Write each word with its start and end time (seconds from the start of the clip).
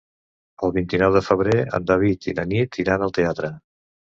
El 0.67 0.71
vint-i-nou 0.77 1.13
de 1.15 1.21
febrer 1.25 1.53
en 1.79 1.85
David 1.91 2.29
i 2.33 2.35
na 2.41 2.47
Nit 2.55 2.81
iran 2.87 3.07
al 3.09 3.15
teatre. 3.21 3.53